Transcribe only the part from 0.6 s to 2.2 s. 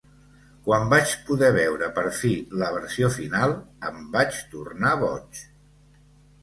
"Quan vaig poder veure per